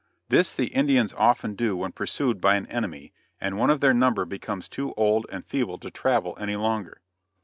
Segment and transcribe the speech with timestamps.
[0.29, 4.25] This the Indians often do when pursued by an enemy, and one of their number
[4.25, 7.01] becomes too old and feeble to travel any longer.